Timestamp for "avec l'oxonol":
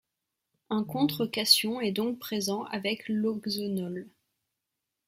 2.63-4.09